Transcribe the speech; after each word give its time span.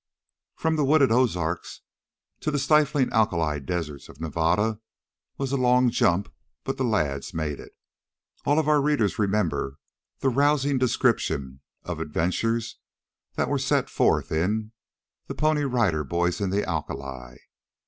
From 0.55 0.77
the 0.77 0.83
wooded 0.83 1.11
Ozarks 1.11 1.81
to 2.39 2.49
the 2.49 2.57
stifling 2.57 3.11
alkali 3.13 3.59
deserts 3.59 4.09
of 4.09 4.19
Nevada 4.19 4.79
was 5.37 5.51
a 5.51 5.57
long 5.57 5.91
jump, 5.91 6.33
but 6.63 6.77
the 6.77 6.83
lads 6.83 7.35
made 7.35 7.59
it. 7.59 7.73
All 8.43 8.57
of 8.57 8.67
our 8.67 8.81
readers 8.81 9.19
remember 9.19 9.77
the 10.17 10.29
rousing 10.29 10.79
description 10.79 11.59
of 11.83 11.99
adventures 11.99 12.79
that 13.35 13.47
were 13.47 13.59
set 13.59 13.91
forth 13.91 14.31
in 14.31 14.71
"The 15.27 15.35
Pony 15.35 15.65
Rider 15.65 16.03
Boys 16.03 16.41
In 16.41 16.49
The 16.49 16.63
Alkali." 16.67 17.37